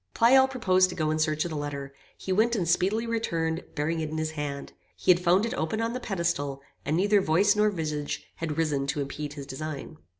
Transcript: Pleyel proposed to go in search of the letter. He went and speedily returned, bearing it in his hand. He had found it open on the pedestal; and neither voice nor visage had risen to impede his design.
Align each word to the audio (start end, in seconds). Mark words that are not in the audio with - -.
Pleyel 0.15 0.47
proposed 0.49 0.89
to 0.89 0.95
go 0.95 1.11
in 1.11 1.19
search 1.19 1.45
of 1.45 1.51
the 1.51 1.55
letter. 1.55 1.93
He 2.17 2.33
went 2.33 2.55
and 2.55 2.67
speedily 2.67 3.05
returned, 3.05 3.61
bearing 3.75 3.99
it 3.99 4.09
in 4.09 4.17
his 4.17 4.31
hand. 4.31 4.73
He 4.95 5.11
had 5.11 5.19
found 5.19 5.45
it 5.45 5.53
open 5.53 5.79
on 5.79 5.93
the 5.93 5.99
pedestal; 5.99 6.59
and 6.83 6.97
neither 6.97 7.21
voice 7.21 7.55
nor 7.55 7.69
visage 7.69 8.25
had 8.37 8.57
risen 8.57 8.87
to 8.87 9.01
impede 9.01 9.33
his 9.33 9.45
design. 9.45 9.97